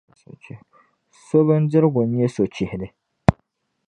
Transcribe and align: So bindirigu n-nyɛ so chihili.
So 1.27 1.37
bindirigu 1.47 2.01
n-nyɛ 2.07 2.27
so 2.35 2.43
chihili. 2.53 2.87